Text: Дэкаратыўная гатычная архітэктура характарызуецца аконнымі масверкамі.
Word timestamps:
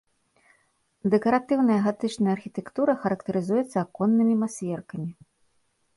Дэкаратыўная 1.13 1.77
гатычная 1.89 2.33
архітэктура 2.37 2.91
характарызуецца 3.03 3.77
аконнымі 3.85 4.35
масверкамі. 4.45 5.09